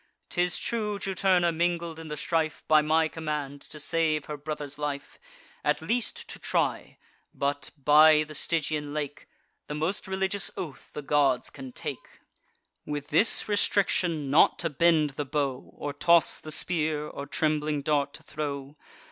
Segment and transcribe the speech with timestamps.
[0.29, 5.19] 'Tis true, Juturna mingled in the strife By my command, to save her brother's life,
[5.63, 6.97] At least to try;
[7.35, 9.27] but, by the Stygian lake,
[9.67, 12.19] (The most religious oath the gods can take,)
[12.83, 18.15] With this restriction, not to bend the bow, Or toss the spear, or trembling dart
[18.15, 18.77] to throw.